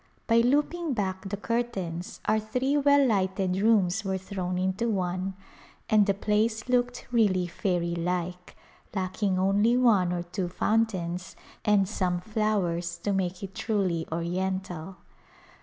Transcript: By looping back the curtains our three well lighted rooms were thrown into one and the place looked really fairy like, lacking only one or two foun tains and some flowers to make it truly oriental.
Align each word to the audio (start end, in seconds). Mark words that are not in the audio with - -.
By 0.25 0.37
looping 0.37 0.93
back 0.95 1.29
the 1.29 1.37
curtains 1.37 2.21
our 2.25 2.39
three 2.39 2.75
well 2.75 3.05
lighted 3.07 3.55
rooms 3.57 4.03
were 4.03 4.17
thrown 4.17 4.57
into 4.57 4.89
one 4.89 5.35
and 5.91 6.07
the 6.07 6.15
place 6.15 6.67
looked 6.67 7.05
really 7.11 7.45
fairy 7.45 7.93
like, 7.93 8.55
lacking 8.95 9.37
only 9.37 9.77
one 9.77 10.11
or 10.11 10.23
two 10.23 10.49
foun 10.49 10.87
tains 10.87 11.35
and 11.63 11.87
some 11.87 12.19
flowers 12.19 12.97
to 13.03 13.13
make 13.13 13.43
it 13.43 13.53
truly 13.53 14.07
oriental. 14.11 14.95